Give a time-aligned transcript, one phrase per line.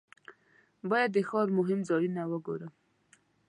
[0.89, 2.71] باید د ښار مهم ځایونه وګورم.